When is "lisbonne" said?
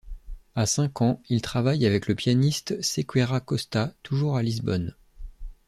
4.41-4.95